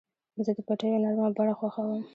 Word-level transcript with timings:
زه 0.45 0.51
د 0.57 0.59
پټیو 0.67 1.01
نرمه 1.03 1.27
بڼه 1.37 1.53
خوښوم. 1.59 2.01